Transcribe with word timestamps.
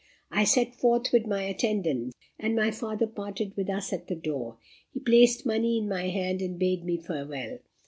I 0.31 0.45
set 0.45 0.73
forth 0.73 1.13
with 1.13 1.27
my 1.27 1.43
attendant, 1.43 2.15
and 2.39 2.55
my 2.55 2.71
father 2.71 3.05
parted 3.05 3.55
with 3.55 3.69
us 3.69 3.93
at 3.93 4.07
the 4.07 4.15
door. 4.15 4.57
He 4.91 4.99
placed 4.99 5.45
money 5.45 5.77
in 5.77 5.87
my 5.87 6.09
hand, 6.09 6.41
and 6.41 6.57
bade 6.57 6.83
me 6.83 6.97
farewell! 6.97 7.59